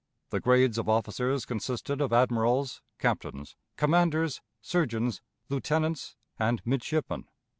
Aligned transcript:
The 0.31 0.39
grades 0.39 0.79
of 0.79 0.89
officers 0.89 1.45
consisted 1.45 2.01
of 2.01 2.11
admirals, 2.11 2.81
captains, 2.97 3.55
commanders, 3.77 4.41
surgeons, 4.59 5.21
lieutenants, 5.47 6.15
and 6.39 6.59
midshipmen. 6.65 7.27